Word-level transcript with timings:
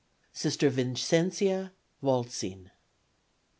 Sister 0.33 0.71
Vincentia 0.71 1.73
Waltzing. 2.01 2.71